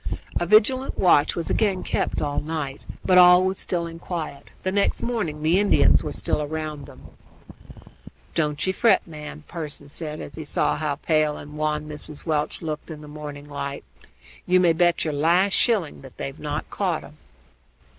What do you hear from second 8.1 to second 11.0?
"Don't ye fret, ma'am!" Pearson said, as he saw how